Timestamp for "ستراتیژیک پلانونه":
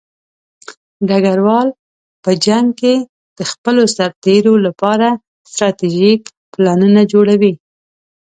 5.51-7.01